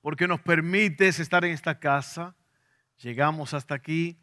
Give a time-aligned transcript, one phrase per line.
[0.00, 2.34] porque nos permites estar en esta casa.
[3.02, 4.18] Llegamos hasta aquí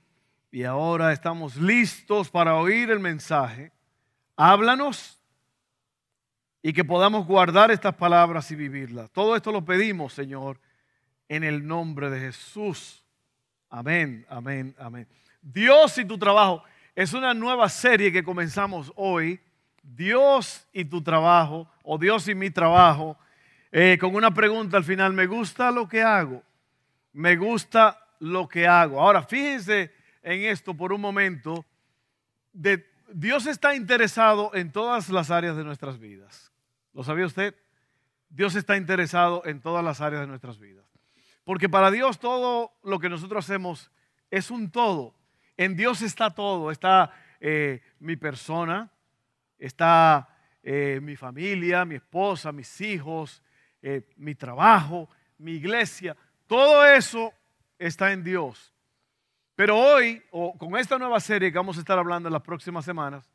[0.51, 3.71] y ahora estamos listos para oír el mensaje.
[4.35, 5.19] Háblanos
[6.61, 9.11] y que podamos guardar estas palabras y vivirlas.
[9.11, 10.59] Todo esto lo pedimos, Señor,
[11.29, 13.03] en el nombre de Jesús.
[13.69, 15.07] Amén, amén, amén.
[15.41, 16.63] Dios y tu trabajo
[16.95, 19.39] es una nueva serie que comenzamos hoy.
[19.83, 23.17] Dios y tu trabajo, o Dios y mi trabajo
[23.71, 26.43] eh, con una pregunta al final, ¿me gusta lo que hago?
[27.13, 28.99] Me gusta lo que hago.
[28.99, 29.91] Ahora, fíjense
[30.23, 31.65] en esto por un momento.
[32.53, 36.51] Dios está interesado en todas las áreas de nuestras vidas.
[36.93, 37.55] ¿Lo sabía usted?
[38.29, 40.85] Dios está interesado en todas las áreas de nuestras vidas.
[41.43, 43.91] Porque para Dios todo lo que nosotros hacemos
[44.31, 45.15] es un todo.
[45.55, 46.71] En Dios está todo.
[46.71, 48.91] Está eh, mi persona,
[49.57, 50.27] está
[50.63, 53.41] eh, mi familia, mi esposa, mis hijos,
[53.81, 56.15] eh, mi trabajo, mi iglesia,
[56.47, 57.33] todo eso
[57.77, 58.73] está en Dios.
[59.55, 62.85] Pero hoy, o con esta nueva serie que vamos a estar hablando en las próximas
[62.85, 63.29] semanas,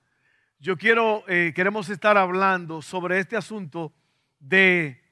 [0.59, 3.93] yo quiero, eh, queremos estar hablando sobre este asunto
[4.39, 5.03] de,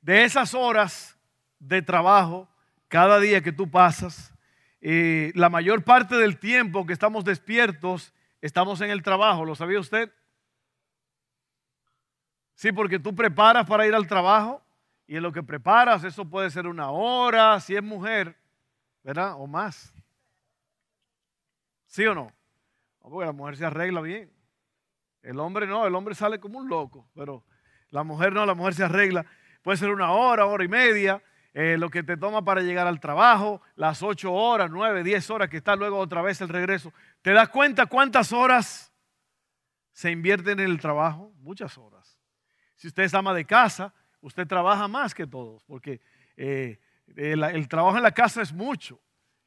[0.00, 1.16] de esas horas
[1.60, 2.48] de trabajo
[2.88, 4.32] cada día que tú pasas.
[4.80, 9.44] Eh, la mayor parte del tiempo que estamos despiertos, estamos en el trabajo.
[9.44, 10.12] ¿Lo sabía usted?
[12.56, 14.65] Sí, porque tú preparas para ir al trabajo
[15.06, 18.36] y en lo que preparas, eso puede ser una hora, si es mujer,
[19.02, 19.34] ¿verdad?
[19.38, 19.94] O más.
[21.86, 22.32] ¿Sí o no?
[23.10, 24.32] porque la mujer se arregla bien.
[25.22, 27.44] El hombre no, el hombre sale como un loco, pero
[27.90, 29.24] la mujer no, la mujer se arregla.
[29.62, 31.22] Puede ser una hora, hora y media,
[31.54, 35.48] eh, lo que te toma para llegar al trabajo, las ocho horas, nueve, diez horas
[35.48, 36.92] que está luego otra vez el regreso.
[37.22, 38.92] ¿Te das cuenta cuántas horas
[39.92, 41.32] se invierten en el trabajo?
[41.38, 42.18] Muchas horas.
[42.74, 43.94] Si usted es ama de casa,
[44.26, 46.00] usted trabaja más que todos, porque
[46.36, 46.80] eh,
[47.14, 49.00] el, trabajo en la casa es mucho,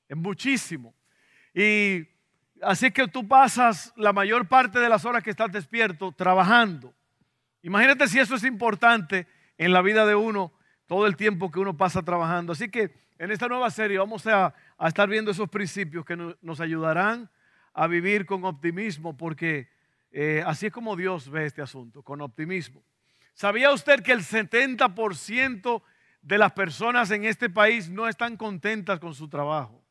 [0.07, 0.95] es muchísimo.
[1.53, 2.07] Y
[2.62, 6.94] así que tú pasas la mayor parte de las horas que estás despierto trabajando.
[7.62, 10.53] Imagínate si eso es importante en la vida de uno,
[10.88, 12.53] todo el tiempo que uno pasa trabajando.
[12.53, 14.53] Así que en esta nueva serie vamos a,
[14.88, 17.29] estar viendo esos principios que nos ayudarán
[17.73, 19.68] a vivir con optimismo, porque
[20.09, 22.81] eh, así es como Dios ve este asunto, con optimismo.
[23.34, 25.81] ¿Sabía usted que el 70%
[26.22, 29.84] de las personas en este país no están contentas con su trabajo?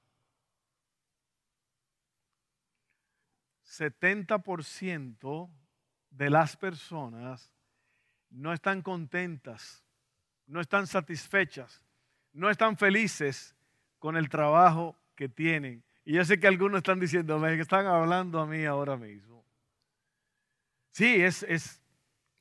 [3.65, 5.50] 70%
[6.10, 7.53] de las personas
[8.31, 9.84] no están contentas,
[10.47, 11.82] no están satisfechas,
[12.32, 13.54] no están felices
[13.98, 15.84] con el trabajo que tienen.
[16.04, 19.44] Y yo sé que algunos están diciendo, que están hablando a mí ahora mismo.
[20.91, 21.82] Sí, es, es,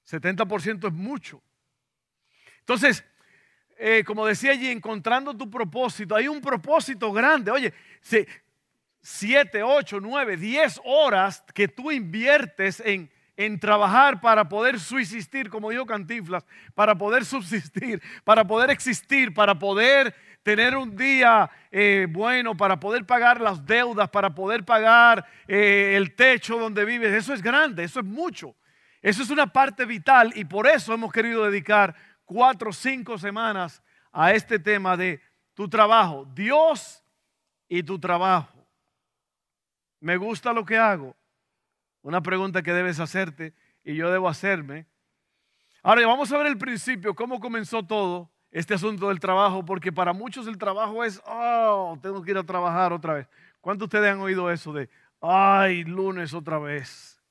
[0.09, 1.41] 70% es mucho.
[2.59, 3.03] Entonces,
[3.78, 7.51] eh, como decía allí, encontrando tu propósito, hay un propósito grande.
[7.51, 7.73] Oye,
[9.01, 15.69] 7, 8, 9, 10 horas que tú inviertes en, en trabajar para poder subsistir, como
[15.69, 22.56] dijo Cantinflas, para poder subsistir, para poder existir, para poder tener un día eh, bueno,
[22.56, 27.13] para poder pagar las deudas, para poder pagar eh, el techo donde vives.
[27.13, 28.56] Eso es grande, eso es mucho.
[29.07, 31.95] Eso es una parte vital y por eso hemos querido dedicar
[32.25, 33.81] cuatro o cinco semanas
[34.12, 35.22] a este tema de
[35.53, 36.25] tu trabajo.
[36.35, 37.01] Dios
[37.69, 38.68] y tu trabajo.
[40.01, 41.16] ¿Me gusta lo que hago?
[42.01, 44.88] Una pregunta que debes hacerte y yo debo hacerme.
[45.84, 50.12] Ahora vamos a ver el principio, cómo comenzó todo este asunto del trabajo, porque para
[50.12, 53.30] muchos el trabajo es, oh, tengo que ir a trabajar otra vez.
[53.62, 54.89] ¿Cuántos de ustedes han oído eso de,
[55.21, 57.24] ay, lunes otra vez?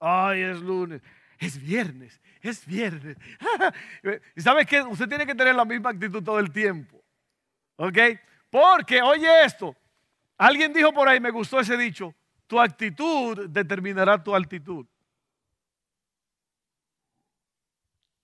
[0.00, 1.02] Ay, es lunes.
[1.38, 3.16] Es viernes, es viernes.
[4.36, 4.82] ¿Y sabes qué?
[4.82, 7.02] Usted tiene que tener la misma actitud todo el tiempo.
[7.76, 7.98] ¿Ok?
[8.50, 9.76] Porque, oye esto,
[10.36, 12.14] alguien dijo por ahí, me gustó ese dicho,
[12.46, 14.86] tu actitud determinará tu altitud.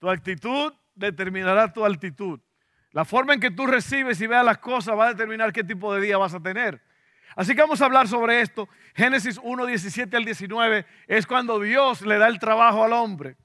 [0.01, 2.41] Tu actitud determinará tu altitud.
[2.91, 5.95] La forma en que tú recibes y veas las cosas va a determinar qué tipo
[5.95, 6.83] de día vas a tener.
[7.37, 8.69] Así que vamos a hablar sobre esto.
[8.95, 13.37] Génesis 1, 17 al 19 es cuando Dios le da el trabajo al hombre.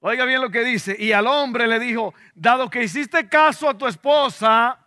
[0.00, 0.96] Oiga bien lo que dice.
[0.98, 4.78] Y al hombre le dijo, dado que hiciste caso a tu esposa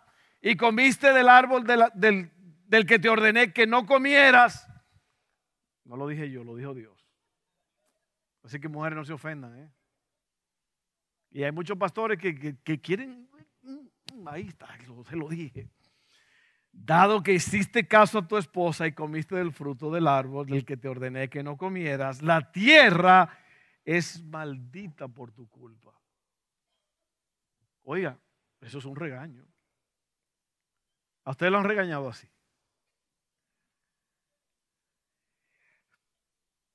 [0.42, 2.30] y comiste del árbol del,
[2.66, 4.66] del que te ordené que no comieras,
[5.86, 7.06] no lo dije yo, lo dijo Dios.
[8.42, 9.56] Así que mujeres no se ofendan.
[9.56, 9.70] ¿eh?
[11.30, 13.28] Y hay muchos pastores que, quieren,
[14.26, 14.68] ahí está,
[15.08, 15.68] se lo dije.
[16.78, 20.76] Dado que hiciste caso a tu esposa y comiste del fruto del árbol del que
[20.76, 23.36] te ordené que no comieras, la tierra
[23.84, 25.92] es maldita por tu culpa.
[27.82, 28.18] Oiga,
[28.60, 29.44] eso es un regaño.
[31.24, 32.28] A ustedes lo han regañado así.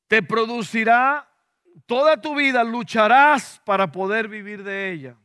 [0.08, 1.30] Te producirá
[1.86, 5.16] toda tu vida, lucharás para poder vivir de ella.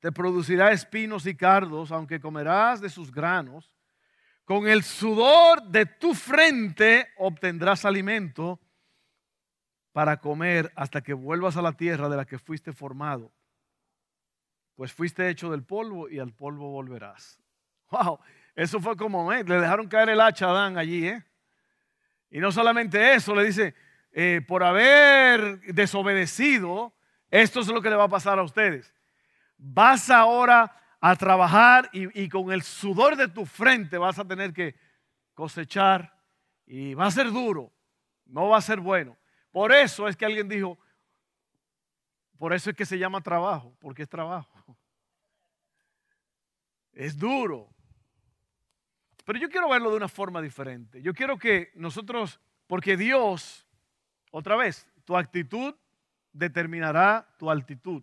[0.00, 3.72] Te producirá espinos y cardos, aunque comerás de sus granos.
[4.44, 8.60] Con el sudor de tu frente obtendrás alimento
[9.92, 13.32] para comer hasta que vuelvas a la tierra de la que fuiste formado.
[14.74, 17.40] Pues fuiste hecho del polvo y al polvo volverás.
[17.90, 18.18] Wow,
[18.54, 21.24] eso fue como, le dejaron caer el hacha a Adán allí, ¿eh?
[22.30, 23.74] Y no solamente eso, le dice,
[24.12, 26.92] eh, por haber desobedecido,
[27.30, 28.92] esto es lo que le va a pasar a ustedes.
[29.56, 34.74] Vas ahora a trabajar y, con el sudor de tu frente vas a tener que
[35.34, 36.12] cosechar
[36.66, 37.72] y va a ser duro,
[38.24, 39.16] no va a ser bueno.
[39.50, 40.78] Por eso es que alguien dijo,
[42.38, 44.76] por eso es que se llama trabajo, porque es trabajo.
[46.92, 47.68] Es duro.
[49.24, 51.02] Pero yo quiero verlo de una forma diferente.
[51.02, 53.66] Yo quiero que nosotros, porque Dios,
[54.30, 55.74] otra vez, tu actitud
[56.32, 58.02] determinará tu altitud.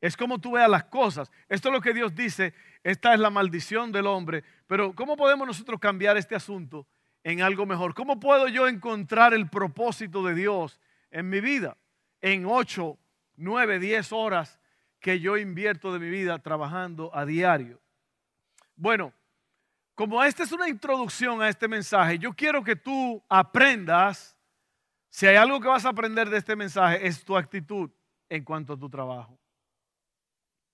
[0.00, 1.30] Es como tú veas las cosas.
[1.48, 2.54] Esto es lo que Dios dice.
[2.82, 4.44] Esta es la maldición del hombre.
[4.66, 6.86] Pero ¿cómo podemos nosotros cambiar este asunto
[7.22, 7.94] en algo mejor?
[7.94, 10.80] ¿Cómo puedo yo encontrar el propósito de Dios
[11.10, 11.76] en mi vida?
[12.22, 12.98] En ocho,
[13.36, 14.58] nueve, diez horas
[15.00, 17.80] que yo invierto de mi vida trabajando a diario.
[18.76, 19.12] Bueno,
[19.94, 24.36] como esta es una introducción a este mensaje, yo quiero que tú aprendas,
[25.10, 27.90] si hay algo que vas a aprender de este mensaje, es tu actitud
[28.28, 29.39] en cuanto a tu trabajo.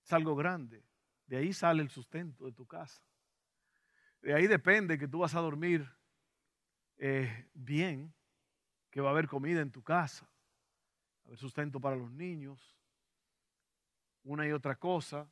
[0.07, 0.85] Es algo grande.
[1.27, 3.03] De ahí sale el sustento de tu casa.
[4.23, 5.85] De ahí depende que tú vas a dormir
[6.97, 8.15] eh, bien,
[8.89, 10.25] que va a haber comida en tu casa,
[11.25, 12.79] a haber sustento para los niños,
[14.23, 15.29] una y otra cosa.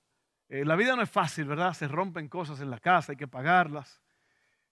[0.49, 1.73] Eh, la vida no es fácil, ¿verdad?
[1.73, 4.03] Se rompen cosas en la casa, hay que pagarlas.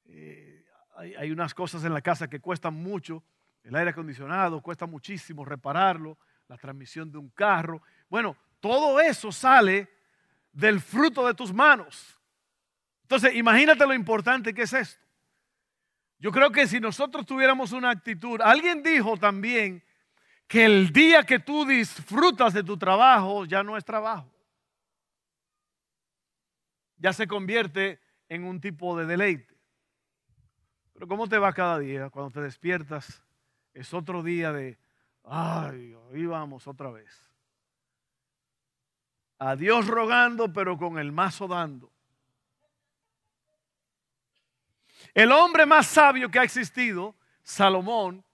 [0.06, 0.66] Eh,
[0.96, 3.22] hay, unas cosas en la casa que cuestan mucho.
[3.62, 7.82] El aire acondicionado cuesta muchísimo repararlo, la transmisión de un carro.
[8.08, 9.90] Bueno, todo eso sale
[10.52, 12.18] del fruto de tus manos.
[13.02, 15.04] Entonces, imagínate lo importante que es esto.
[16.18, 19.84] Yo creo que si nosotros tuviéramos una actitud, alguien dijo también
[20.46, 24.32] que el día que tú disfrutas de tu trabajo ya no es trabajo
[27.02, 29.54] ya se convierte en un tipo de deleite.
[30.92, 33.22] Pero ¿cómo te va cada día cuando te despiertas?
[33.74, 34.78] Es otro día de,
[35.24, 37.20] ay, ahí vamos otra vez.
[39.44, 41.90] A Dios rogando, pero con el mazo dando.
[45.14, 48.24] El hombre más sabio que ha existido, Salomón,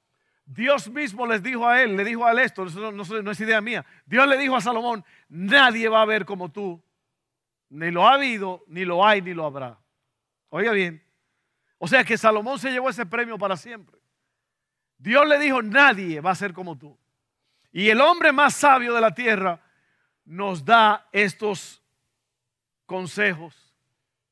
[0.44, 3.86] Dios mismo les dijo a él, le dijo a él esto, no, es idea mía.
[4.04, 6.78] Dios le dijo a Salomón, nadie va a ver como tú
[7.70, 9.78] ni lo ha habido, ni lo hay, ni lo habrá.
[10.50, 11.02] Oiga bien.
[11.78, 13.98] O sea que Salomón se llevó ese premio para siempre.
[14.98, 16.98] Dios le dijo, nadie va a ser como tú.
[17.72, 19.62] Y el hombre más sabio de la tierra
[20.28, 21.82] nos da estos
[22.84, 23.74] consejos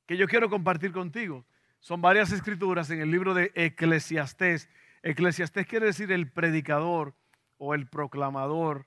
[0.05, 1.45] que yo quiero compartir contigo.
[1.81, 4.69] Son varias escrituras en el libro de Eclesiastés.
[5.03, 7.15] Eclesiastés quiere decir el predicador
[7.59, 8.87] o el proclamador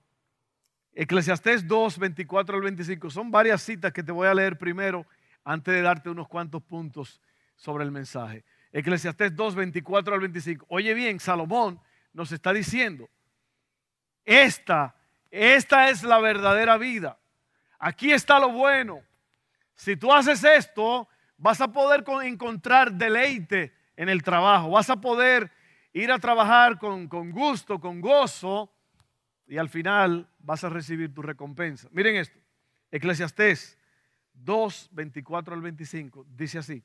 [0.93, 3.09] Eclesiastés 2, 24 al 25.
[3.09, 5.05] Son varias citas que te voy a leer primero
[5.43, 7.21] antes de darte unos cuantos puntos
[7.55, 8.43] sobre el mensaje.
[8.71, 10.65] Eclesiastés 2, 24 al 25.
[10.69, 11.79] Oye bien, Salomón
[12.13, 13.09] nos está diciendo,
[14.25, 14.95] esta,
[15.31, 17.19] esta es la verdadera vida.
[17.77, 19.01] Aquí está lo bueno.
[19.75, 21.07] Si tú haces esto,
[21.37, 24.71] vas a poder encontrar deleite en el trabajo.
[24.71, 25.51] Vas a poder
[25.93, 28.73] ir a trabajar con, con gusto, con gozo
[29.47, 31.87] y al final vas a recibir tu recompensa.
[31.91, 32.39] Miren esto,
[32.91, 33.77] Eclesiastés
[34.33, 36.83] 2, 24 al 25, dice así.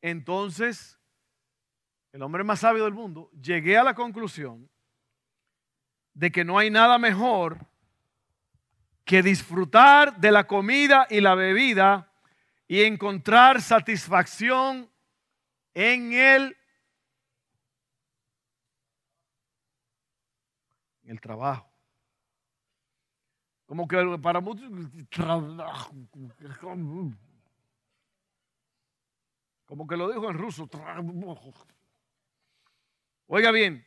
[0.00, 0.98] Entonces,
[2.12, 4.68] el hombre más sabio del mundo, llegué a la conclusión
[6.20, 7.66] de que no hay nada mejor
[9.06, 12.12] que disfrutar de la comida y la bebida
[12.68, 14.90] y encontrar satisfacción
[15.72, 16.58] en el,
[21.04, 21.72] en el trabajo.
[23.64, 24.70] Como que para muchos.
[29.64, 30.68] Como que lo dijo en ruso.
[33.26, 33.86] Oiga bien,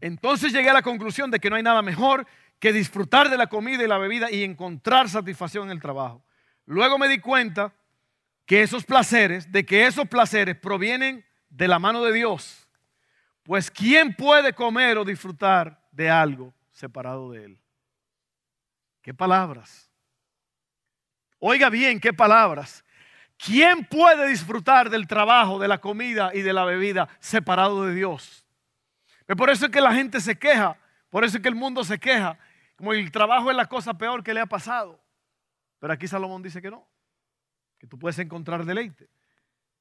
[0.00, 2.26] entonces llegué a la conclusión de que no hay nada mejor
[2.58, 6.24] que disfrutar de la comida y la bebida y encontrar satisfacción en el trabajo.
[6.64, 7.72] Luego me di cuenta
[8.44, 12.68] que esos placeres, de que esos placeres provienen de la mano de Dios.
[13.42, 17.60] Pues ¿quién puede comer o disfrutar de algo separado de Él?
[19.02, 19.90] ¿Qué palabras?
[21.38, 22.84] Oiga bien, qué palabras.
[23.36, 28.45] ¿Quién puede disfrutar del trabajo, de la comida y de la bebida separado de Dios?
[29.34, 30.78] Por eso es que la gente se queja,
[31.10, 32.38] por eso es que el mundo se queja,
[32.76, 35.00] como el trabajo es la cosa peor que le ha pasado.
[35.78, 36.86] Pero aquí Salomón dice que no,
[37.78, 39.08] que tú puedes encontrar deleite.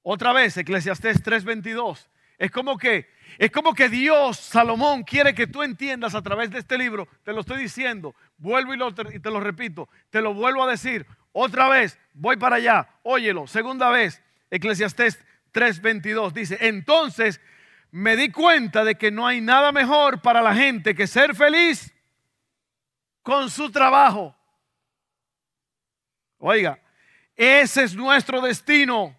[0.01, 2.09] Otra vez, Eclesiastés 3:22.
[2.37, 6.59] Es como que es como que Dios, Salomón, quiere que tú entiendas a través de
[6.59, 8.79] este libro, te lo estoy diciendo, vuelvo y,
[9.15, 13.47] y te lo repito, te lo vuelvo a decir, otra vez, voy para allá, óyelo,
[13.47, 14.21] segunda vez,
[14.51, 15.23] Eclesiastés
[15.53, 17.41] 3:22 dice, entonces
[17.95, 21.93] me di cuenta de que no hay nada mejor para la gente que ser feliz
[23.21, 24.35] con su trabajo.
[26.37, 26.77] Oiga,
[27.37, 29.17] ese es nuestro destino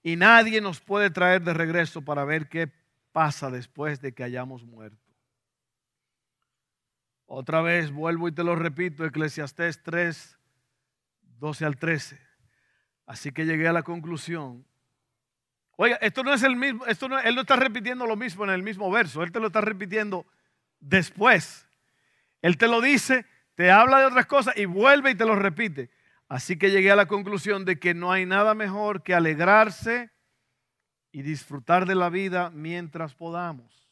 [0.00, 2.70] y nadie nos puede traer de regreso para ver qué
[3.10, 5.12] pasa después de que hayamos muerto.
[7.26, 10.38] Otra vez vuelvo y te lo repito, Eclesiastés 3,
[11.40, 12.20] 12 al 13.
[13.06, 14.64] Así que llegué a la conclusión
[15.76, 18.50] Oiga, esto no es el mismo, esto no, él no está repitiendo lo mismo en
[18.50, 20.26] el mismo verso, él te lo está repitiendo
[20.80, 21.68] después.
[22.42, 25.90] Él te lo dice, te habla de otras cosas y vuelve y te lo repite.
[26.28, 30.10] Así que llegué a la conclusión de que no hay nada mejor que alegrarse
[31.12, 33.88] y disfrutar de la vida mientras podamos.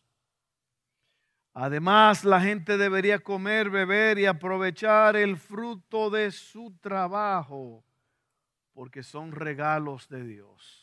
[1.55, 7.85] Además, la gente debería comer, beber y aprovechar el fruto de su trabajo,
[8.73, 10.82] porque son regalos de Dios.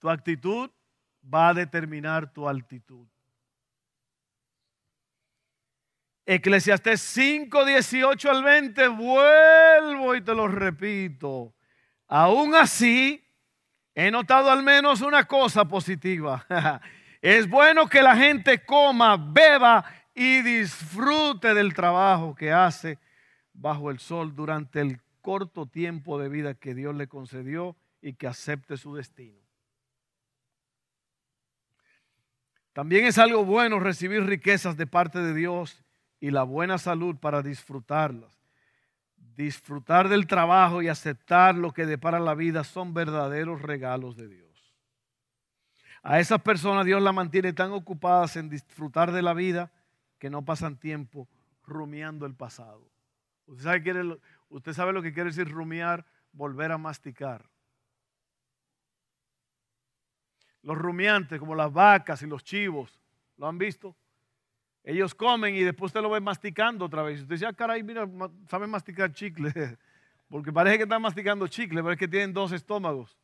[0.00, 0.70] Tu actitud
[1.22, 3.06] va a determinar tu altitud.
[6.24, 11.54] Eclesiastés 5, 18 al 20, vuelvo y te lo repito.
[12.06, 13.24] Aún así,
[13.94, 16.46] he notado al menos una cosa positiva.
[17.20, 22.98] es bueno que la gente coma, beba y disfrute del trabajo que hace
[23.52, 28.26] bajo el sol durante el corto tiempo de vida que Dios le concedió y que
[28.26, 29.39] acepte su destino.
[32.72, 35.84] También es algo bueno recibir riquezas de parte de Dios
[36.20, 38.38] y la buena salud para disfrutarlas.
[39.16, 44.50] Disfrutar del trabajo y aceptar lo que depara la vida son verdaderos regalos de Dios.
[46.02, 49.70] A esas personas Dios las mantiene tan ocupadas en disfrutar de la vida
[50.18, 51.28] que no pasan tiempo
[51.66, 52.88] rumiando el pasado.
[53.46, 56.06] ¿Usted sabe, usted sabe lo que quiere decir rumiar?
[56.32, 57.49] Volver a masticar.
[60.62, 63.00] Los rumiantes, como las vacas y los chivos,
[63.36, 63.96] ¿lo han visto?
[64.82, 67.20] Ellos comen y después usted lo ve masticando otra vez.
[67.20, 68.08] Usted dice, ah, caray, mira,
[68.48, 69.52] saben masticar chicle.
[70.28, 73.18] Porque parece que están masticando chicle, pero es que tienen dos estómagos.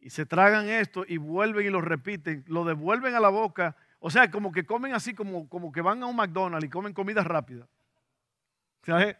[0.00, 3.76] Y se tragan esto y vuelven y lo repiten, lo devuelven a la boca.
[3.98, 6.92] O sea, como que comen así, como, como que van a un McDonald's y comen
[6.92, 7.66] comida rápida.
[8.82, 9.16] ¿Sabes?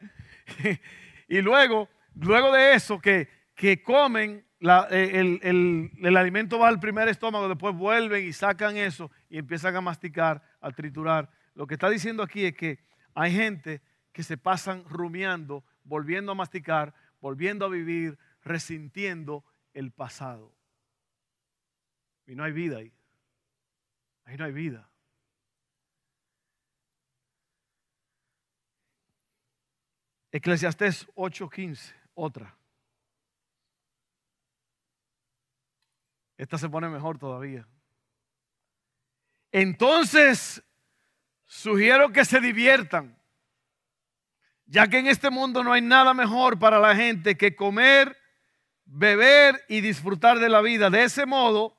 [1.28, 7.48] y luego, luego de eso, que, que comen, eh, el, alimento va al primer estómago,
[7.48, 11.30] después vuelven y sacan eso y empiezan a masticar, a triturar.
[11.54, 12.80] Lo que está diciendo aquí es que
[13.14, 20.54] hay gente que se pasan rumiando, volviendo a masticar, volviendo a vivir, resintiendo el pasado.
[22.26, 22.92] Y no hay vida ahí.
[24.24, 24.90] Ahí no hay vida.
[30.30, 32.57] Eclesiastés 8:15, otra.
[36.38, 37.66] Esta se pone mejor todavía.
[39.50, 40.62] Entonces,
[41.46, 43.18] sugiero que se diviertan,
[44.66, 48.16] ya que en este mundo no hay nada mejor para la gente que comer,
[48.84, 50.90] beber y disfrutar de la vida.
[50.90, 51.76] De ese modo,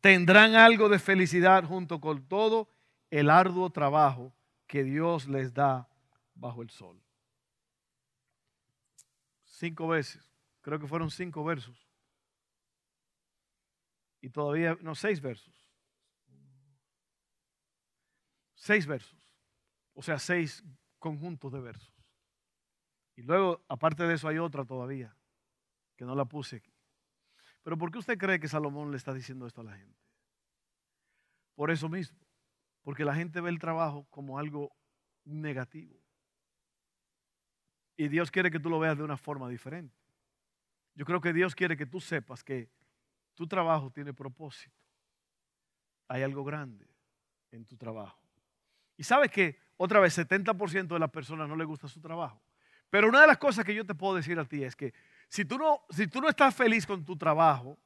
[0.00, 2.68] tendrán algo de felicidad junto con todo
[3.10, 4.32] el arduo trabajo
[4.68, 5.88] que Dios les da
[6.34, 7.02] bajo el sol.
[9.42, 10.30] Cinco veces,
[10.60, 11.89] creo que fueron cinco versos
[14.20, 15.54] y todavía, no, seis versos.
[18.54, 19.18] Seis versos.
[19.94, 20.64] O sea, seis
[20.98, 21.94] conjuntos de versos.
[23.16, 25.16] Y luego, aparte de eso, hay otra todavía,
[25.96, 26.62] que no la puse.
[27.62, 29.98] Pero ¿por qué usted cree que Salomón le está diciendo esto a la gente?
[31.54, 32.18] Por eso mismo.
[32.82, 34.74] Porque la gente ve el trabajo como algo
[35.24, 35.98] negativo.
[37.96, 39.94] Y Dios quiere que tú lo veas de una forma diferente.
[40.94, 42.70] Yo creo que Dios quiere que tú sepas que
[43.40, 44.84] tu trabajo tiene propósito.
[46.08, 46.86] Hay algo grande
[47.50, 48.20] en tu trabajo.
[48.98, 52.38] Y sabes que otra vez 70% de las personas no les gusta su trabajo.
[52.90, 54.92] Pero una de las cosas que yo te puedo decir a ti es que
[55.30, 57.78] si tú no, si tú no estás feliz con tu trabajo,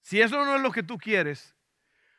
[0.00, 1.54] si eso no es lo que tú quieres,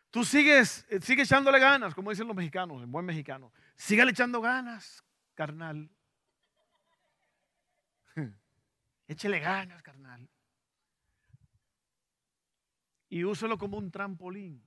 [0.09, 3.51] tú sigues, eh, sigues echándole ganas, como dicen los mexicanos, el buen mexicano.
[3.75, 5.03] Sígale echando ganas,
[5.35, 5.89] carnal.
[9.09, 10.29] Échele ganas, carnal.
[13.09, 14.63] Y úselo como un trampolín,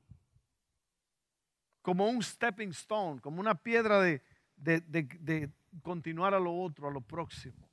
[1.80, 4.22] como un stepping stone, como una piedra de,
[4.56, 5.50] de
[5.82, 7.72] continuar a lo otro, a lo próximo.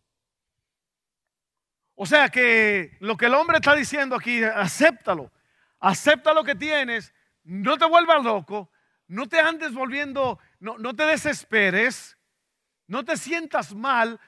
[1.95, 5.29] O sea que lo que el hombre está diciendo aquí, acéptalo.
[5.81, 8.71] Acepta lo que tienes, no te vuelvas loco,
[9.07, 12.17] no te andes volviendo, no, no te desesperes,
[12.87, 14.19] no te sientas mal,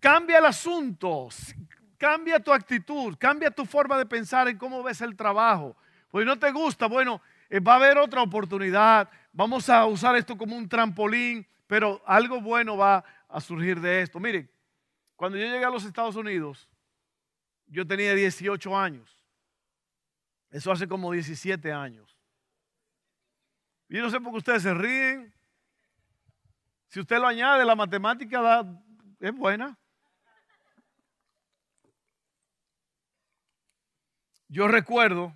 [0.00, 1.28] cambia el asunto,
[1.98, 5.76] cambia tu actitud, cambia tu forma de pensar en cómo ves el trabajo.
[6.10, 10.38] Pues no te gusta, bueno, eh, va a haber otra oportunidad, vamos a usar esto
[10.38, 14.18] como un trampolín, pero algo bueno va a surgir de esto.
[14.18, 14.50] Miren,
[15.16, 16.68] cuando yo llegué a los Estados Unidos,
[17.66, 19.22] yo tenía 18 años.
[20.50, 22.16] Eso hace como 17 años.
[23.88, 25.34] Yo no sé por qué ustedes se ríen.
[26.88, 28.64] Si usted lo añade, la matemática
[29.20, 29.78] es buena.
[34.48, 35.34] Yo recuerdo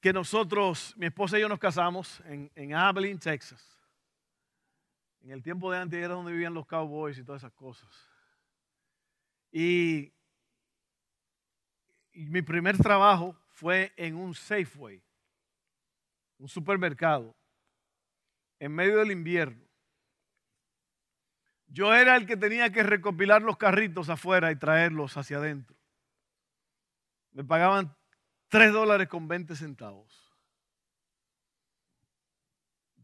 [0.00, 3.74] que nosotros, mi esposa y yo nos casamos en, en Abilene, Texas.
[5.22, 7.88] En el tiempo de antes era donde vivían los cowboys y todas esas cosas.
[9.50, 10.12] Y,
[12.12, 15.00] mi primer trabajo fue en un Safeway,
[16.38, 17.36] un supermercado,
[18.58, 19.64] en medio del invierno.
[21.68, 25.76] Yo era el que tenía que recopilar los carritos afuera y traerlos hacia adentro.
[27.34, 27.94] Me pagaban
[28.48, 30.32] 3 dólares con 20 centavos.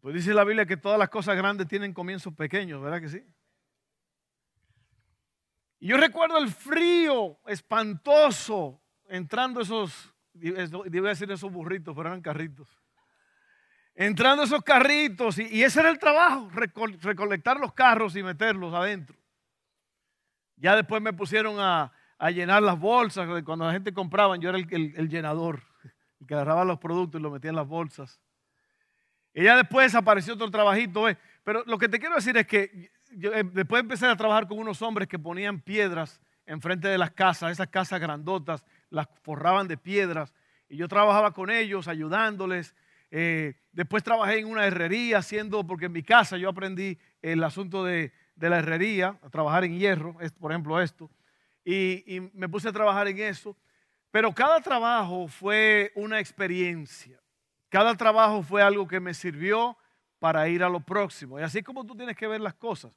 [0.01, 3.23] Pues dice la Biblia que todas las cosas grandes tienen comienzos pequeños, ¿verdad que sí?
[5.81, 12.23] Y yo recuerdo el frío espantoso entrando esos, iba a decir esos burritos, pero eran
[12.23, 12.81] carritos.
[13.95, 19.19] Entrando esos carritos, y, ese era el trabajo, recolectar los carros y meterlos adentro.
[20.57, 21.93] Ya después me pusieron a,
[22.29, 25.63] llenar las bolsas, cuando la gente compraba, yo era el, el llenador,
[26.21, 28.21] el que agarraba los productos y los metía en las bolsas.
[29.35, 31.09] Ya después apareció otro trabajito.
[31.09, 31.17] ¿eh?
[31.45, 34.83] Pero lo que te quiero decir es que eh, después empecé a trabajar con unos
[34.83, 40.35] hombres que ponían piedras enfrente de las casas, esas casas grandotas, las forraban de piedras.
[40.69, 42.75] Y yo trabajaba con ellos, ayudándoles.
[43.13, 47.85] Eh, después trabajé en una herrería haciendo, porque en mi casa yo aprendí el asunto
[47.85, 51.09] de, la herrería, a trabajar en hierro, por ejemplo esto.
[51.65, 53.57] Y me puse a trabajar en eso.
[54.11, 57.21] Pero cada trabajo fue una experiencia.
[57.69, 59.77] Cada trabajo fue algo que me sirvió
[60.19, 61.39] para ir a lo próximo.
[61.39, 62.93] Y así como tú tienes que ver las cosas.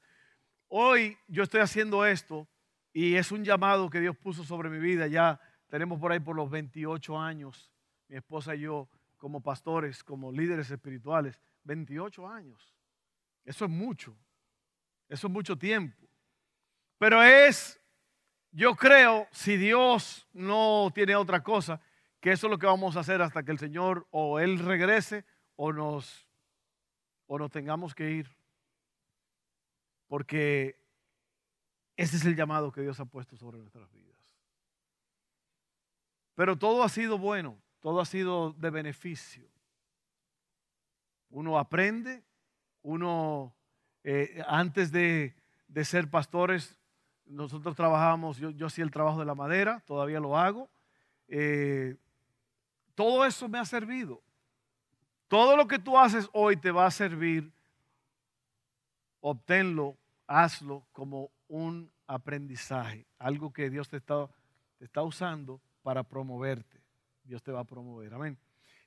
[0.67, 2.47] Hoy yo estoy haciendo esto
[2.91, 5.05] y es un llamado que Dios puso sobre mi vida.
[5.07, 7.71] Ya tenemos por ahí por los 28 años,
[8.07, 11.39] mi esposa y yo, como pastores, como líderes espirituales.
[11.63, 12.75] 28 años.
[13.45, 14.15] Eso es mucho.
[15.07, 16.07] Eso es mucho tiempo.
[16.97, 17.79] Pero es,
[18.53, 21.81] yo creo, si Dios no tiene otra cosa,
[22.19, 25.25] que eso es lo que vamos a hacer hasta que el Señor o Él regrese
[25.55, 26.27] o nos,
[27.27, 28.29] o nos tengamos que ir.
[30.07, 30.79] Porque
[31.97, 34.17] ese es el llamado que Dios ha puesto sobre nuestras vidas.
[36.35, 39.47] Pero todo ha sido bueno, todo ha sido de beneficio.
[41.29, 42.23] Uno aprende,
[42.83, 43.55] uno,
[44.03, 45.35] eh, antes de,
[45.83, 46.79] ser pastores,
[47.33, 50.69] nosotros trabajábamos, yo, yo hacía el trabajo de la madera, todavía lo hago.
[51.27, 51.95] Eh,
[52.95, 54.21] todo eso me ha servido.
[55.27, 57.51] Todo lo que tú haces hoy te va a servir.
[59.19, 64.29] Obténlo, hazlo como un aprendizaje, algo que Dios te está,
[64.79, 66.81] está usando para promoverte.
[67.23, 68.13] Dios te va a promover.
[68.13, 68.37] Amén.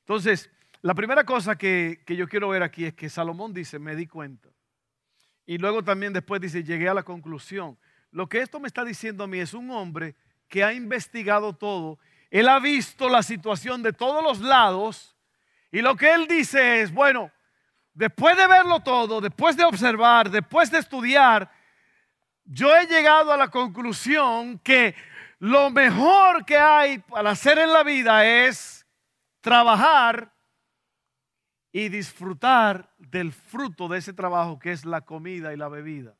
[0.00, 0.50] Entonces,
[0.82, 4.06] la primera cosa que, que yo quiero ver aquí es que Salomón dice, me di
[4.06, 4.50] cuenta.
[5.46, 7.78] Y luego también después dice, llegué a la conclusión.
[8.10, 10.14] Lo que esto me está diciendo a mí es un hombre
[10.48, 11.98] que ha investigado todo
[12.30, 15.16] él ha visto la situación de todos los lados
[15.70, 17.30] y lo que él dice es, bueno,
[17.94, 21.50] después de verlo todo, después de observar, después de estudiar,
[22.44, 24.94] yo he llegado a la conclusión que
[25.38, 28.86] lo mejor que hay para hacer en la vida es
[29.40, 30.32] trabajar
[31.72, 36.14] y disfrutar del fruto de ese trabajo que es la comida y la bebida.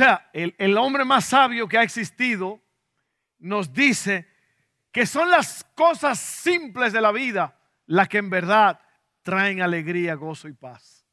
[0.00, 2.60] Sea, el, hombre más sabio que ha existido
[3.38, 4.28] nos dice
[4.92, 8.80] que son las cosas simples de la vida las que en verdad
[9.22, 11.04] traen alegría, gozo y paz.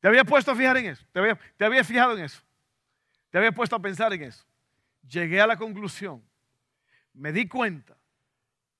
[0.00, 1.04] ¿Te había puesto a fijar en eso?
[1.12, 2.42] ¿Te te había fijado en eso?
[3.30, 4.44] ¿Te había puesto a pensar en eso?
[5.08, 6.22] Llegué a la conclusión,
[7.12, 7.96] me di cuenta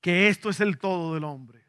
[0.01, 1.63] que esto es el todo del hombre.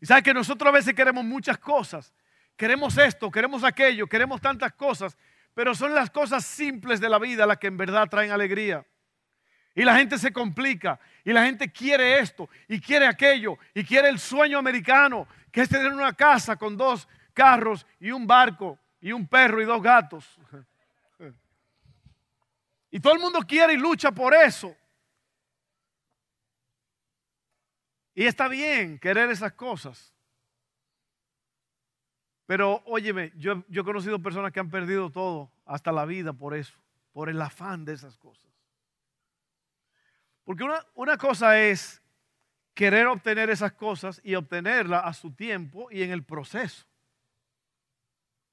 [0.00, 2.14] Y sabes que nosotros a veces queremos muchas cosas.
[2.56, 5.16] Queremos esto, queremos aquello, queremos tantas cosas,
[5.54, 8.86] pero son las cosas simples de la vida las que en verdad traen alegría.
[9.74, 10.98] Y la gente se complica.
[11.24, 13.58] Y la gente quiere esto y quiere aquello.
[13.74, 18.26] Y quiere el sueño americano, que es tener una casa con dos carros y un
[18.26, 20.38] barco y un perro y dos gatos.
[22.90, 24.76] Y todo el mundo quiere y lucha por eso.
[28.14, 30.12] Y está bien querer esas cosas.
[32.50, 36.76] Pero óyeme, yo, he conocido personas que han perdido todo, hasta la vida por eso,
[37.12, 38.50] por el afán de esas cosas.
[40.42, 40.64] Porque
[40.96, 42.02] una, cosa es
[42.74, 46.84] querer obtener esas cosas y obtenerlas a su tiempo y en el proceso.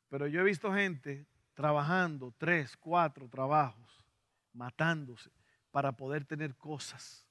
[0.10, 4.06] Pero yo he visto gente trabajando tres, cuatro trabajos,
[4.54, 5.32] matándose
[5.72, 7.26] para poder tener cosas.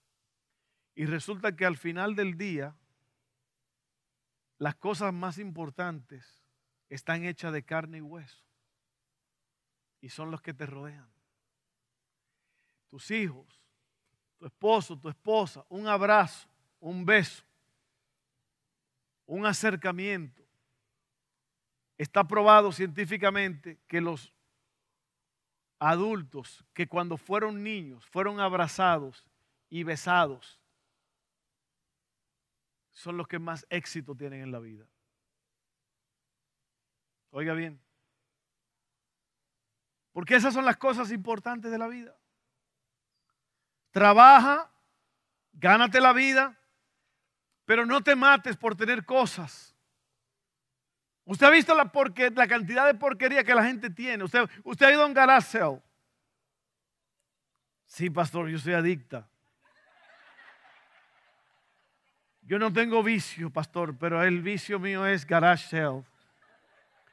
[0.96, 2.74] Y resulta que al final del día,
[4.58, 6.42] las cosas más importantes
[6.88, 8.44] están hechas de carne y hueso.
[10.00, 11.08] Y son los que te rodean.
[12.88, 13.60] Tus hijos,
[14.38, 16.48] tu esposo, tu esposa, un abrazo,
[16.80, 17.42] un beso,
[19.26, 20.42] un acercamiento.
[21.98, 24.32] Está probado científicamente que los
[25.78, 29.26] adultos que cuando fueron niños fueron abrazados
[29.68, 30.60] y besados
[32.92, 34.86] son los que más éxito tienen en la vida.
[37.30, 37.80] Oiga bien.
[40.12, 42.16] Porque esas son las cosas importantes de la vida.
[43.90, 44.70] Trabaja,
[45.52, 46.58] gánate la vida,
[47.64, 49.76] pero no te mates por tener cosas.
[51.26, 51.90] Usted ha visto la,
[52.34, 54.22] la cantidad de porquería que la gente tiene.
[54.22, 55.58] Usted, usted ha ido a un garage
[57.84, 59.28] Sí, pastor, yo soy adicta.
[62.42, 66.04] Yo no tengo vicio, pastor, pero el vicio mío es garage sale.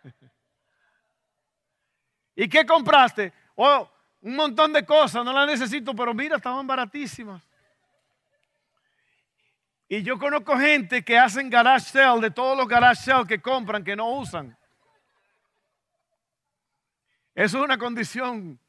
[2.36, 3.32] ¿Y qué compraste?
[3.56, 3.90] Oh,
[4.22, 7.44] un montón de cosas, no las necesito, pero mira, estaban baratísimas.
[9.88, 13.84] Y yo conozco gente que hacen garage sale de todos los garage sales que compran,
[13.84, 14.58] que no usan.
[17.36, 18.60] Eso es una condición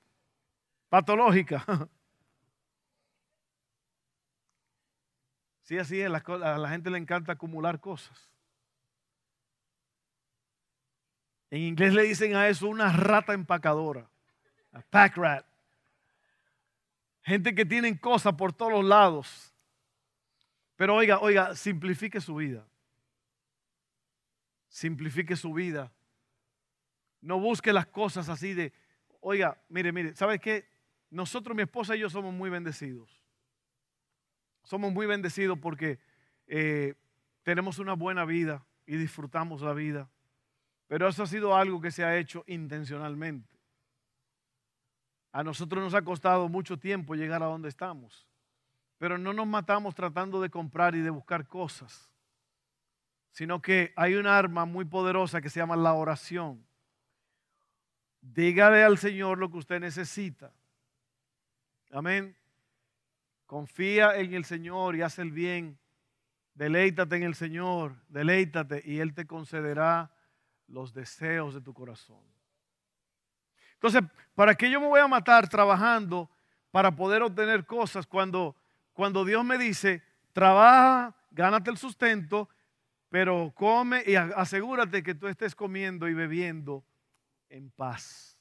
[0.88, 1.64] patológica.
[5.64, 8.33] Sí, así es, a la gente le encanta acumular cosas.
[11.54, 14.10] En inglés le dicen a eso una rata empacadora
[14.90, 15.46] pack rat.
[17.22, 19.54] Gente que tienen cosas por todos los lados.
[20.74, 22.66] Pero oiga, oiga, simplifique su vida.
[24.66, 25.92] Simplifique su vida.
[27.20, 28.72] No busque las cosas así de,
[29.20, 30.68] oiga, mire, mire, ¿sabe qué?
[31.08, 33.22] Nosotros, mi esposa y yo somos muy bendecidos.
[34.64, 36.00] Somos muy bendecidos porque
[36.48, 36.94] eh,
[37.44, 40.10] tenemos una buena vida y disfrutamos la vida.
[40.94, 43.58] Pero eso ha sido algo que se ha hecho intencionalmente.
[45.32, 48.28] A nosotros nos ha costado mucho tiempo llegar a donde estamos,
[48.96, 52.08] pero no nos matamos tratando de comprar y de buscar cosas,
[53.32, 56.64] sino que hay un arma muy poderosa que se llama la oración.
[58.20, 60.52] Dígale al Señor lo que usted necesita.
[61.90, 62.36] Amén.
[63.46, 65.76] Confía en el Señor y haz el bien.
[66.54, 70.13] Deleítate en el Señor, deleítate y Él te concederá
[70.68, 72.22] los deseos de tu corazón.
[73.74, 74.02] Entonces,
[74.34, 76.30] ¿para qué yo me voy a matar trabajando
[76.70, 78.56] para poder obtener cosas cuando,
[78.92, 82.48] cuando Dios me dice, trabaja, gánate el sustento,
[83.10, 86.84] pero come y asegúrate que tú estés comiendo y bebiendo
[87.48, 88.38] en paz?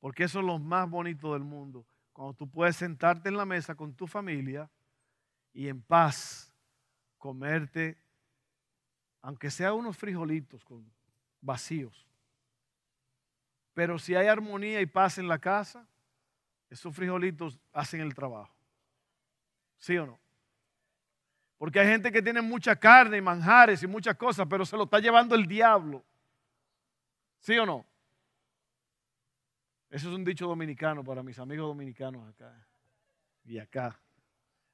[0.00, 1.86] Porque eso es lo más bonito del mundo.
[2.12, 4.70] Cuando tú puedes sentarte en la mesa con tu familia
[5.52, 6.52] y en paz
[7.18, 7.96] comerte,
[9.26, 10.88] aunque sea unos frijolitos con
[11.40, 12.06] vacíos,
[13.74, 15.84] pero si hay armonía y paz en la casa,
[16.70, 18.54] esos frijolitos hacen el trabajo.
[19.78, 20.20] ¿Sí o no?
[21.58, 24.84] Porque hay gente que tiene mucha carne y manjares y muchas cosas, pero se lo
[24.84, 26.04] está llevando el diablo.
[27.40, 27.84] ¿Sí o no?
[29.90, 32.54] Eso es un dicho dominicano para mis amigos dominicanos acá
[33.44, 33.98] y acá.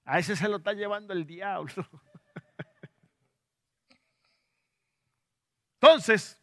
[0.04, 1.72] A ese se lo está llevando el diablo.
[5.92, 6.38] Entonces,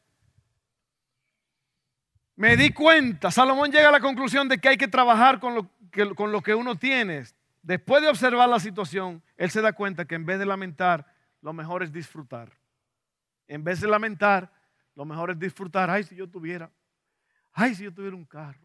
[2.35, 6.41] Me di cuenta, Salomón llega a la conclusión de que hay que trabajar con lo
[6.41, 7.23] que, uno tiene.
[7.63, 11.51] Después de observar la situación, él se da cuenta que en vez de lamentar, lo
[11.51, 12.55] mejor es disfrutar.
[13.47, 14.53] En vez de lamentar,
[14.93, 15.89] lo mejor es disfrutar.
[15.89, 16.71] Ay, si yo tuviera,
[17.51, 18.61] ay, si yo tuviera un carro.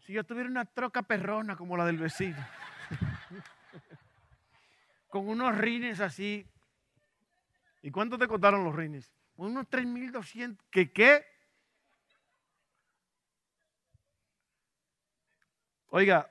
[0.00, 2.42] Si yo tuviera una troca perrona como la del vecino.
[5.08, 6.48] Con unos rines así.
[7.82, 9.14] ¿Y cuánto te costaron los rines?
[9.36, 10.58] Unos 3.200.
[10.70, 11.26] ¿Qué qué?
[15.88, 16.30] Oiga,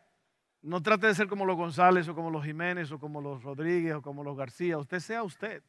[0.62, 3.96] no trate de ser como los González o como los Jiménez o como los Rodríguez
[3.96, 4.78] o como los García.
[4.78, 5.64] Usted sea usted.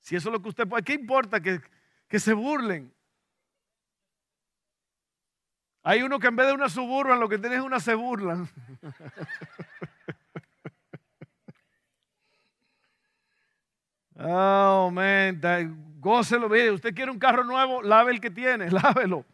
[0.00, 1.60] Si eso es lo que usted puede, ¿qué importa que,
[2.08, 2.94] que se burlen?
[5.82, 8.48] Hay uno que en vez de una suburban, lo que tiene es una se burlan.
[14.22, 15.40] Oh, man,
[15.98, 16.48] gócelo.
[16.48, 19.24] Mire, usted quiere un carro nuevo, lave el que tiene, lávelo.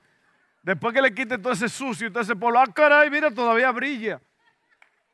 [0.62, 3.70] Después que le quite todo ese sucio y todo ese polvo, ah, caray, mira, todavía
[3.72, 4.20] brilla.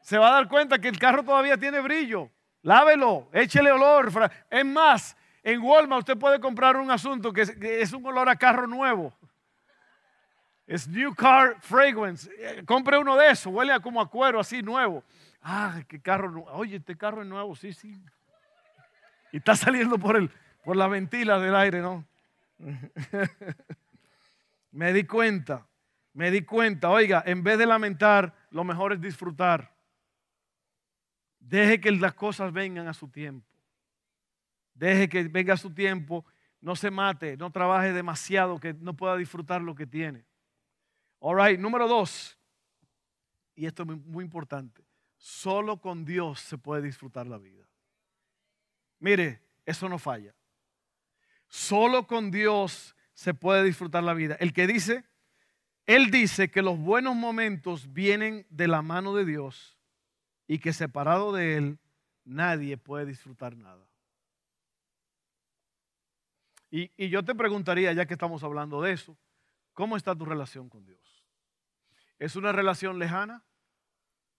[0.01, 2.31] Se va a dar cuenta que el carro todavía tiene brillo.
[2.63, 4.11] Lávelo, échele olor.
[4.51, 8.67] Es más, en Walmart usted puede comprar un asunto que es, un olor a carro
[8.67, 9.13] nuevo.
[10.67, 12.31] Es New Car Fragrance.
[12.39, 15.03] Eh, compre uno de esos, huele como a cuero, así nuevo.
[15.43, 16.51] Ah, qué carro nuevo.
[16.53, 18.01] Oye, este carro es nuevo, sí, sí.
[19.33, 20.31] Y está saliendo por, el,
[20.63, 22.07] por la ventila del aire, ¿no?
[24.71, 25.67] me di cuenta,
[26.13, 26.91] me di cuenta.
[26.91, 29.75] Oiga, en vez de lamentar, lo mejor es disfrutar.
[31.41, 33.49] Deje que las cosas vengan a su tiempo.
[34.75, 36.25] Deje que venga a su tiempo.
[36.61, 40.25] No se mate, no trabaje demasiado que no pueda disfrutar lo que tiene.
[41.19, 42.39] All right, número dos.
[43.55, 44.85] Y esto es muy, muy importante.
[45.17, 47.67] Solo con Dios se puede disfrutar la vida.
[49.03, 50.33] Mire, eso no falla.
[51.49, 54.37] Solo con Dios se puede disfrutar la vida.
[54.39, 55.05] El que dice,
[55.87, 59.77] Él dice que los buenos momentos vienen de la mano de Dios
[60.47, 61.79] y que separado de Él
[62.25, 63.85] nadie puede disfrutar nada.
[66.71, 69.19] Y, yo te preguntaría, ya que estamos hablando de eso,
[69.73, 71.27] ¿cómo está tu relación con Dios?
[72.21, 73.43] ¿Es una relación lejana?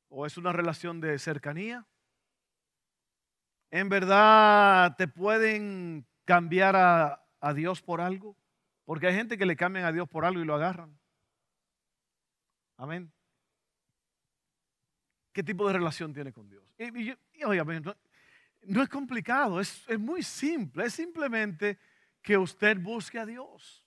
[0.08, 1.86] ¿O es una relación de cercanía?
[3.74, 8.38] ¿En verdad te pueden cambiar a, a Dios por algo?
[8.86, 10.96] Porque hay gente que le cambian a Dios por algo y lo agarran.
[12.78, 13.12] Amén.
[15.32, 16.64] ¿Qué tipo de relación tiene con Dios?
[16.78, 17.16] Y,
[18.68, 20.86] no, es complicado, es, es muy simple.
[20.86, 21.80] Es simplemente
[22.22, 23.84] que usted busque a Dios.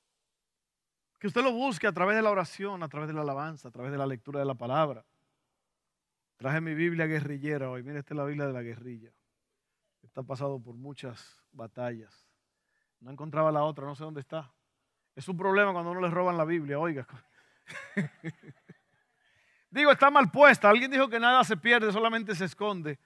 [1.21, 3.71] Que usted lo busque a través de la oración, a través de la alabanza, a
[3.71, 5.07] través de la lectura de la palabra.
[6.39, 7.85] Traje mi Biblia guerrillera hoy.
[7.85, 9.13] Mire, esta es la Biblia de la guerrilla.
[10.07, 12.27] Está pasado por muchas batallas.
[13.01, 14.51] No encontraba la otra, no sé dónde está.
[15.15, 17.07] Es un problema cuando uno le roban la Biblia, oiga.
[19.71, 20.71] Digo, está mal puesta.
[20.71, 22.99] Alguien dijo que nada se pierde, solamente se esconde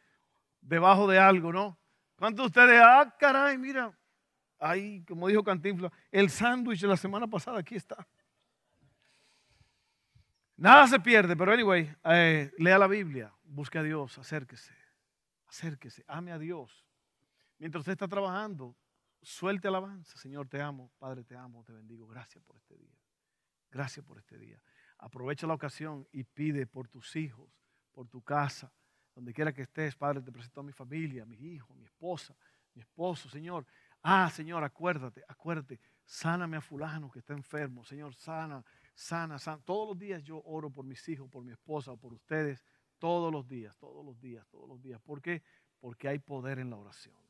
[0.60, 1.78] debajo de algo, ¿no?
[2.16, 3.96] ¿Cuántos de ustedes, ah, caray, mira,
[4.58, 8.06] ahí, como dijo Cantinflas, el sándwich de la semana pasada, aquí está.
[10.56, 14.74] Nada se pierde, pero anyway, eh, lea la Biblia, busque a Dios, acérquese,
[15.48, 16.84] acérquese, ame a Dios.
[17.60, 18.74] Mientras usted está trabajando,
[19.20, 20.16] suelte alabanza.
[20.16, 20.90] Señor, te amo.
[20.98, 22.06] Padre, te amo, te bendigo.
[22.06, 22.98] Gracias por este día.
[23.70, 24.58] Gracias por este día.
[24.96, 27.50] Aprovecha la ocasión y pide por tus hijos,
[27.92, 28.72] por tu casa,
[29.14, 29.94] donde quiera que estés.
[29.94, 32.34] Padre, te presento a mi familia, a mis hijos, mi esposa,
[32.72, 33.66] mi esposo, Señor.
[34.02, 35.78] Ah, Señor, acuérdate, acuérdate.
[36.02, 37.84] Sáname a fulano que está enfermo.
[37.84, 39.60] Señor, sana, sana, sana.
[39.66, 42.64] Todos los días yo oro por mis hijos, por mi esposa, por ustedes.
[42.98, 44.98] Todos los días, todos los días, todos los días.
[45.02, 45.42] ¿Por qué?
[45.78, 47.29] Porque hay poder en la oración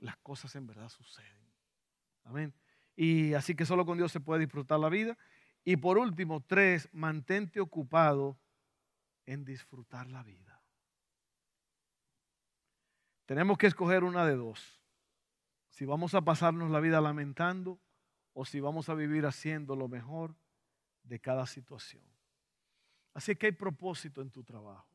[0.00, 1.52] las cosas en verdad suceden.
[2.24, 2.54] Amén.
[2.96, 5.16] Y así que solo con Dios se puede disfrutar la vida.
[5.64, 8.38] Y por último, tres, mantente ocupado
[9.26, 10.60] en disfrutar la vida.
[13.26, 14.80] Tenemos que escoger una de dos.
[15.68, 17.80] Si vamos a pasarnos la vida lamentando
[18.32, 20.34] o si vamos a vivir haciendo lo mejor
[21.04, 22.04] de cada situación.
[23.14, 24.88] Así que hay propósito en tu trabajo.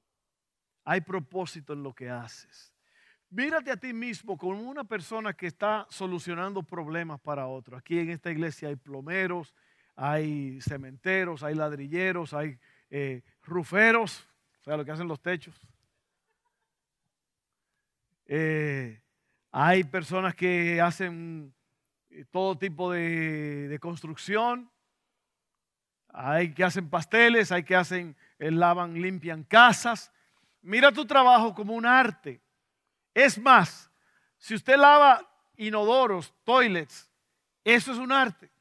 [0.84, 2.75] Hay propósito en lo que haces.
[3.30, 7.80] Mírate a ti mismo como una persona que está solucionando problemas para otros.
[7.80, 9.54] Aquí en esta iglesia hay plomeros,
[9.96, 12.58] hay cementeros, hay ladrilleros, hay
[12.90, 14.28] eh, ruferos,
[14.62, 15.60] o sea, lo que hacen los techos.
[18.28, 19.02] Eh,
[19.52, 21.54] hay personas que hacen
[22.10, 24.70] eh, todo tipo de, de, construcción.
[26.10, 30.12] Hay que hacen pasteles, hay que hacen, lavan, limpian casas.
[30.62, 32.42] Mira tu trabajo como un arte.
[33.16, 33.90] Es más,
[34.38, 35.26] si usted lava
[35.56, 37.10] inodoros, toilets,
[37.64, 38.52] eso es un arte.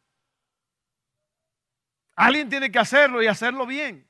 [2.15, 4.09] Alguien tiene que hacerlo y hacerlo bien.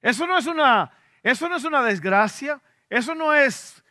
[0.00, 0.90] Eso no es una,
[1.22, 3.82] eso no es una desgracia, eso no es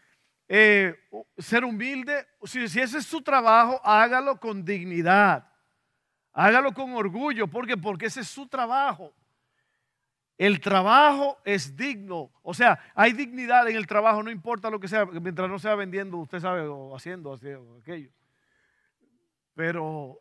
[0.49, 0.93] eh,
[1.37, 2.27] ser humilde.
[2.43, 5.47] Si, si ese es su trabajo, hágalo con dignidad.
[6.33, 9.13] Hágalo con orgullo, porque porque ese es su trabajo.
[10.41, 14.87] El trabajo es digno, o sea, hay dignidad en el trabajo, no importa lo que
[14.87, 18.09] sea, mientras no sea vendiendo, usted sabe, o haciendo, haciendo aquello.
[19.53, 20.19] Pero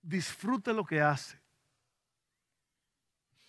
[0.00, 1.38] disfrute lo que hace.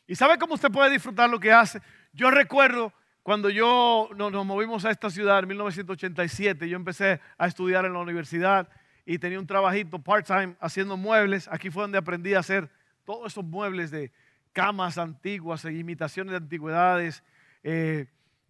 [0.05, 1.81] ¿Y sabe cómo usted puede disfrutar lo que hace?
[2.11, 2.91] Yo recuerdo
[3.23, 7.93] cuando yo nos, nos, movimos a esta ciudad en 1987, yo empecé a estudiar en
[7.93, 8.67] la universidad
[9.05, 11.47] y tenía un trabajito part-time haciendo muebles.
[11.47, 12.69] Aquí fue donde aprendí a hacer
[13.07, 14.11] todos esos muebles de
[14.51, 17.23] camas antiguas, e imitaciones de antigüedades,
[17.63, 18.07] eh,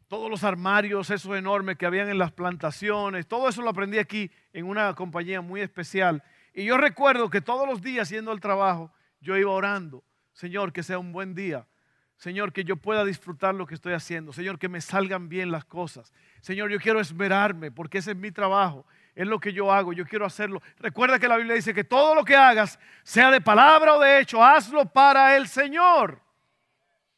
[0.08, 4.32] todos los armarios, esos enormes que habían en las plantaciones, todo eso lo aprendí aquí
[4.54, 6.24] en una compañía muy especial.
[6.56, 8.92] Y yo recuerdo que todos los días yendo al trabajo,
[9.22, 11.68] yo iba orando, Señor, que sea un buen día.
[12.16, 14.34] Señor, que yo pueda disfrutar lo que estoy haciendo.
[14.34, 16.12] Señor, que me salgan bien las cosas.
[16.42, 20.06] Señor, yo quiero esmerarme porque ese es mi trabajo es lo que yo hago, yo
[20.06, 20.62] quiero hacerlo.
[20.78, 24.20] Recuerda que la Biblia dice que todo lo que hagas, sea de palabra o de
[24.20, 26.22] hecho, hazlo para el Señor,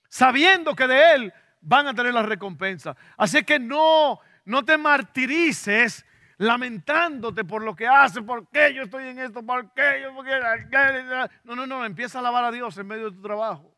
[0.08, 2.96] sabiendo que de Él van a tener la recompensa.
[3.18, 6.06] Así que no, no te martirices
[6.38, 10.14] lamentándote por lo que haces, por qué yo estoy en esto, por qué yo...
[11.44, 13.76] No, no, no, empieza a alabar a Dios en medio de tu trabajo.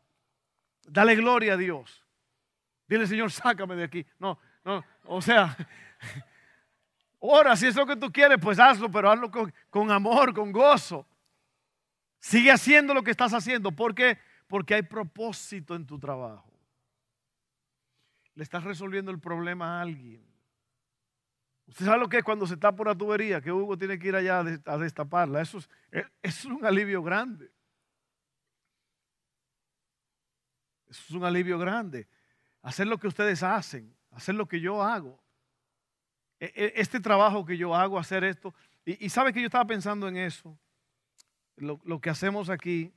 [0.84, 2.04] Dale gloria a Dios.
[2.86, 4.06] Dile, Señor, sácame de aquí.
[4.20, 5.56] No, no, o sea,
[7.24, 9.30] Ora, si es lo que tú quieres, pues hazlo, pero hazlo
[9.70, 11.06] con, amor, con gozo.
[12.18, 13.70] Sigue haciendo lo que estás haciendo.
[13.70, 14.18] ¿Por qué?
[14.48, 16.52] Porque hay propósito en tu trabajo.
[18.34, 20.26] Le estás resolviendo el problema a alguien.
[21.68, 24.16] Usted sabe lo que es cuando se tapa una tubería, que Hugo tiene que ir
[24.16, 25.42] allá a destaparla.
[25.42, 27.52] Eso es, e, es un alivio grande.
[30.88, 32.08] Eso es un alivio grande.
[32.62, 35.21] Hacer lo que ustedes hacen, hacer lo que yo hago.
[36.42, 38.52] E, e, este trabajo que yo hago, hacer esto.
[38.84, 40.58] Y, sabe que yo estaba pensando en eso.
[41.54, 42.92] Lo, que hacemos aquí,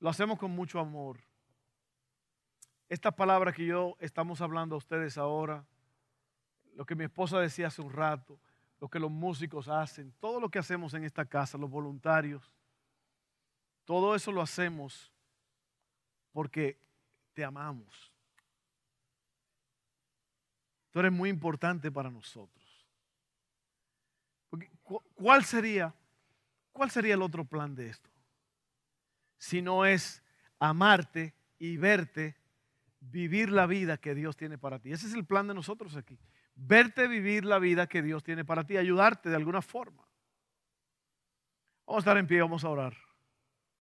[0.00, 1.20] lo hacemos con mucho amor.
[2.88, 5.64] Esta palabra que yo estamos hablando a ustedes ahora,
[6.74, 8.40] lo que mi esposa decía hace un rato,
[8.80, 12.50] lo que los músicos hacen, todo lo que hacemos en esta casa, los voluntarios,
[13.84, 15.12] todo eso lo hacemos
[16.32, 16.76] porque
[17.34, 18.12] te amamos.
[20.90, 22.59] Tú eres muy importante para nosotros.
[25.14, 25.94] ¿Cuál sería,
[26.72, 28.10] ¿Cuál sería el otro plan de esto?
[29.38, 30.22] Si no es
[30.58, 32.36] amarte y verte
[33.00, 34.92] vivir la vida que Dios tiene para ti.
[34.92, 36.18] Ese es el plan de nosotros aquí.
[36.54, 40.06] Verte vivir la vida que Dios tiene para ti, ayudarte de alguna forma.
[41.86, 42.96] Vamos a estar en pie, vamos a orar.